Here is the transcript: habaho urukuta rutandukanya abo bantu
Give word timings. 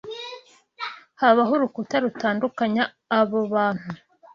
habaho 1.21 1.51
urukuta 1.57 1.95
rutandukanya 2.03 2.83
abo 3.19 3.39
bantu 3.53 3.89